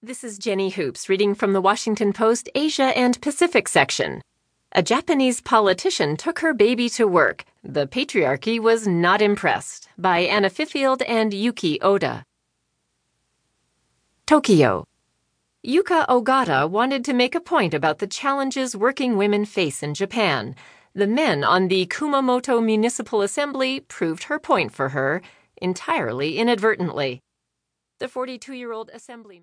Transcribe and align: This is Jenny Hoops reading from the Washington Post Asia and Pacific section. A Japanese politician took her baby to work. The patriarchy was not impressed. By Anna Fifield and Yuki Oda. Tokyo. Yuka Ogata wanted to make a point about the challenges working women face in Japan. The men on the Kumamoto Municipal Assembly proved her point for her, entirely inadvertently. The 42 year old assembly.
This 0.00 0.22
is 0.22 0.38
Jenny 0.38 0.70
Hoops 0.70 1.08
reading 1.08 1.34
from 1.34 1.54
the 1.54 1.60
Washington 1.60 2.12
Post 2.12 2.48
Asia 2.54 2.96
and 2.96 3.20
Pacific 3.20 3.68
section. 3.68 4.22
A 4.70 4.80
Japanese 4.80 5.40
politician 5.40 6.16
took 6.16 6.38
her 6.38 6.54
baby 6.54 6.88
to 6.90 7.08
work. 7.08 7.44
The 7.64 7.88
patriarchy 7.88 8.60
was 8.60 8.86
not 8.86 9.20
impressed. 9.20 9.88
By 9.98 10.20
Anna 10.20 10.50
Fifield 10.50 11.02
and 11.02 11.34
Yuki 11.34 11.80
Oda. 11.80 12.22
Tokyo. 14.24 14.84
Yuka 15.66 16.06
Ogata 16.06 16.70
wanted 16.70 17.04
to 17.04 17.12
make 17.12 17.34
a 17.34 17.40
point 17.40 17.74
about 17.74 17.98
the 17.98 18.06
challenges 18.06 18.76
working 18.76 19.16
women 19.16 19.44
face 19.44 19.82
in 19.82 19.94
Japan. 19.94 20.54
The 20.94 21.08
men 21.08 21.42
on 21.42 21.66
the 21.66 21.86
Kumamoto 21.86 22.64
Municipal 22.64 23.20
Assembly 23.20 23.80
proved 23.80 24.22
her 24.24 24.38
point 24.38 24.72
for 24.72 24.90
her, 24.90 25.22
entirely 25.60 26.38
inadvertently. 26.38 27.20
The 27.98 28.06
42 28.06 28.52
year 28.52 28.70
old 28.70 28.90
assembly. 28.94 29.36